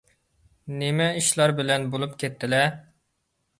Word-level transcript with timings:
نېمە 0.83 1.09
ئىشلار 1.19 1.55
بىلەن 1.61 1.87
بولۇپ 1.93 2.19
كەتتىلە؟ 2.25 2.65